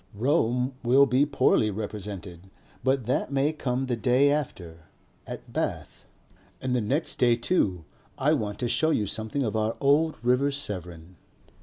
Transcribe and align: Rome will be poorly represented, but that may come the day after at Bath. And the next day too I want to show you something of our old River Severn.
Rome 0.15 0.73
will 0.81 1.05
be 1.05 1.27
poorly 1.27 1.69
represented, 1.69 2.49
but 2.83 3.05
that 3.05 3.31
may 3.31 3.53
come 3.53 3.85
the 3.85 3.95
day 3.95 4.31
after 4.31 4.85
at 5.27 5.53
Bath. 5.53 6.05
And 6.59 6.75
the 6.75 6.81
next 6.81 7.17
day 7.17 7.35
too 7.35 7.85
I 8.17 8.33
want 8.33 8.57
to 8.61 8.67
show 8.67 8.89
you 8.89 9.05
something 9.05 9.43
of 9.43 9.55
our 9.55 9.75
old 9.79 10.17
River 10.23 10.49
Severn. 10.51 11.17